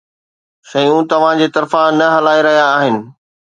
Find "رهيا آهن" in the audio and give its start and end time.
2.45-2.95